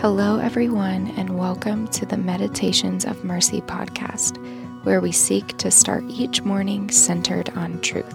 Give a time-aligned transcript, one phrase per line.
[0.00, 4.42] Hello, everyone, and welcome to the Meditations of Mercy podcast,
[4.82, 8.14] where we seek to start each morning centered on truth.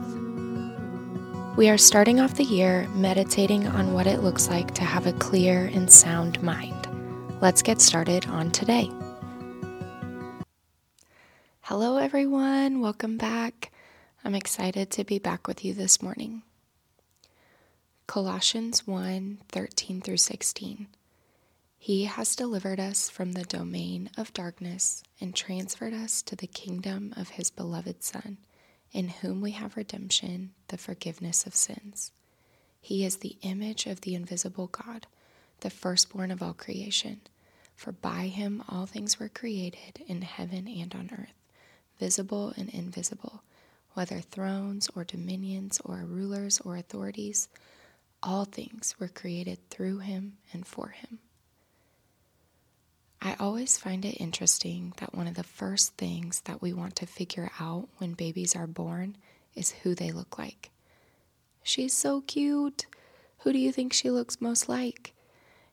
[1.55, 5.13] We are starting off the year meditating on what it looks like to have a
[5.13, 6.87] clear and sound mind.
[7.39, 8.89] Let's get started on today.
[11.61, 12.81] Hello, everyone.
[12.81, 13.71] Welcome back.
[14.23, 16.41] I'm excited to be back with you this morning.
[18.07, 20.87] Colossians 1 13 through 16.
[21.85, 27.13] He has delivered us from the domain of darkness and transferred us to the kingdom
[27.15, 28.39] of His beloved Son,
[28.91, 32.11] in whom we have redemption, the forgiveness of sins.
[32.81, 35.05] He is the image of the invisible God,
[35.59, 37.21] the firstborn of all creation.
[37.75, 41.35] For by him all things were created in heaven and on earth,
[41.99, 43.43] visible and invisible,
[43.93, 47.47] whether thrones or dominions or rulers or authorities.
[48.23, 51.19] All things were created through him and for him.
[53.25, 57.07] I always find it interesting that one of the first things that we want to
[57.07, 59.17] figure out when babies are born
[59.55, 60.69] is who they look like.
[61.63, 62.85] She's so cute.
[63.39, 65.15] Who do you think she looks most like?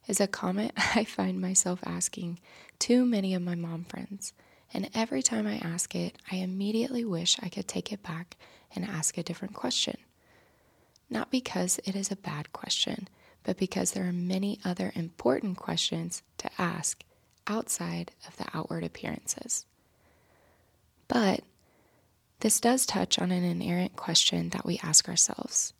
[0.07, 2.41] Is a comment I find myself asking
[2.79, 4.33] to many of my mom friends.
[4.73, 8.39] And every time I ask it, I immediately wish I could take it back
[8.75, 9.99] and ask a different question.
[11.11, 13.09] Not because it is a bad question,
[13.43, 17.05] but because there are many other important questions to ask
[17.47, 19.67] outside of the outward appearances.
[21.09, 21.43] But
[22.41, 25.73] this does touch on an inerrant question that we ask ourselves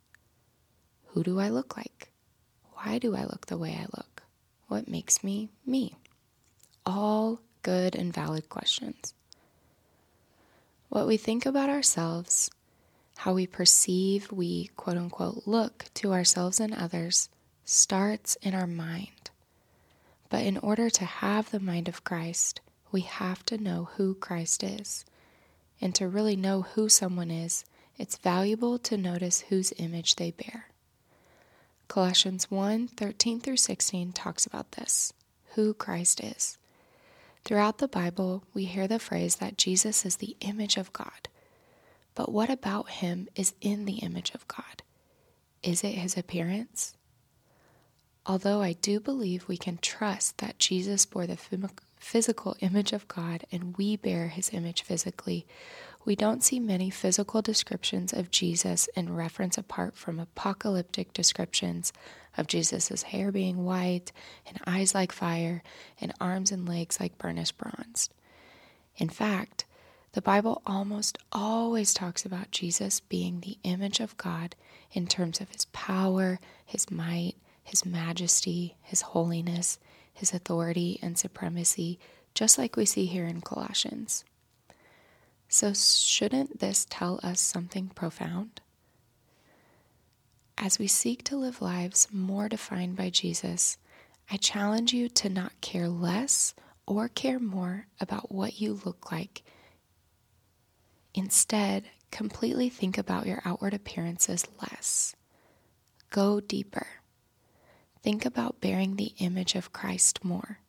[1.07, 2.11] Who do I look like?
[2.73, 4.23] Why do I look the way I look?
[4.67, 5.95] What makes me me?
[6.85, 9.13] All good and valid questions.
[10.89, 12.51] What we think about ourselves,
[13.17, 17.29] how we perceive, we quote unquote look to ourselves and others,
[17.65, 19.31] starts in our mind.
[20.33, 22.59] But in order to have the mind of Christ,
[22.91, 25.05] we have to know who Christ is.
[25.79, 27.65] And to really know who someone is,
[27.99, 30.69] it's valuable to notice whose image they bear.
[31.87, 35.13] Colossians 1 13 through 16 talks about this
[35.53, 36.57] who Christ is.
[37.45, 41.29] Throughout the Bible, we hear the phrase that Jesus is the image of God.
[42.15, 44.81] But what about him is in the image of God?
[45.61, 46.95] Is it his appearance?
[48.25, 51.37] Although I do believe we can trust that Jesus bore the
[51.97, 55.45] physical image of God and we bear his image physically,
[56.05, 61.91] we don't see many physical descriptions of Jesus in reference apart from apocalyptic descriptions
[62.37, 64.11] of Jesus' hair being white
[64.47, 65.61] and eyes like fire
[65.99, 68.09] and arms and legs like burnished bronze.
[68.97, 69.65] In fact,
[70.13, 74.55] the Bible almost always talks about Jesus being the image of God
[74.91, 79.79] in terms of his power, his might, his majesty, his holiness,
[80.13, 81.99] his authority and supremacy,
[82.33, 84.23] just like we see here in Colossians.
[85.47, 88.61] So, shouldn't this tell us something profound?
[90.57, 93.77] As we seek to live lives more defined by Jesus,
[94.31, 96.53] I challenge you to not care less
[96.85, 99.43] or care more about what you look like.
[101.13, 105.15] Instead, completely think about your outward appearances less.
[106.09, 106.87] Go deeper.
[108.03, 110.59] Think about bearing the image of Christ more.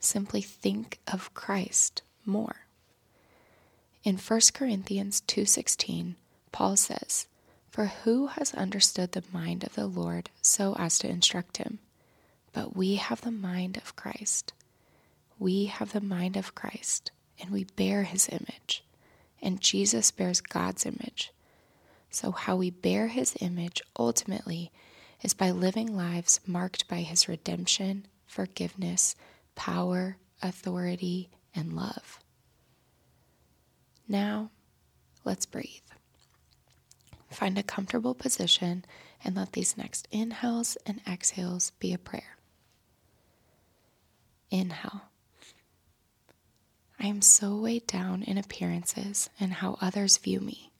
[0.00, 2.66] Simply think of Christ more.
[4.04, 6.16] In 1 Corinthians 2:16,
[6.52, 7.26] Paul says,
[7.68, 11.78] "For who has understood the mind of the Lord so as to instruct him?
[12.54, 14.54] But we have the mind of Christ.
[15.38, 18.82] We have the mind of Christ, and we bear his image.
[19.42, 21.32] And Jesus bears God's image.
[22.10, 24.72] So how we bear his image ultimately
[25.22, 29.16] is by living lives marked by his redemption, forgiveness,
[29.54, 32.20] power, authority, and love.
[34.08, 34.50] Now,
[35.24, 35.80] let's breathe.
[37.30, 38.84] Find a comfortable position
[39.24, 42.36] and let these next inhales and exhales be a prayer.
[44.50, 45.02] Inhale.
[46.98, 50.70] I am so weighed down in appearances and how others view me.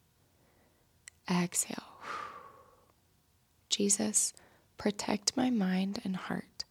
[1.30, 1.95] Exhale.
[3.76, 4.32] Jesus,
[4.78, 6.64] protect my mind and heart.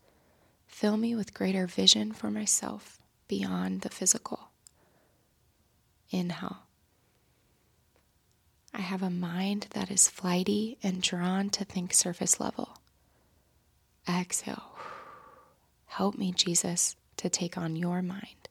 [0.66, 2.98] Fill me with greater vision for myself
[3.28, 4.50] beyond the physical.
[6.10, 6.64] Inhale.
[8.74, 12.80] I have a mind that is flighty and drawn to think surface level.
[14.10, 14.76] Exhale.
[15.86, 18.50] Help me, Jesus, to take on your mind,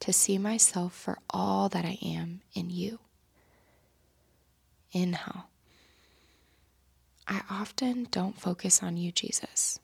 [0.00, 2.98] to see myself for all that I am in you.
[4.92, 5.46] Inhale.
[7.26, 9.78] I often don't focus on you, Jesus.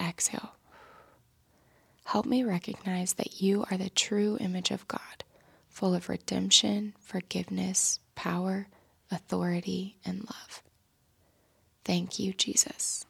[0.00, 0.52] Exhale.
[2.04, 5.24] Help me recognize that you are the true image of God,
[5.68, 8.68] full of redemption, forgiveness, power,
[9.10, 10.62] authority, and love.
[11.84, 13.04] Thank you, Jesus.